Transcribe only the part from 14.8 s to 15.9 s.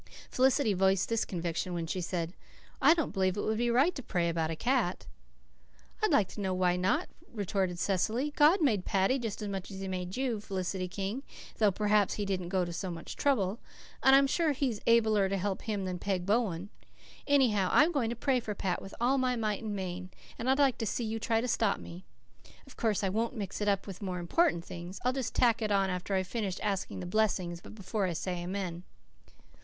abler to help him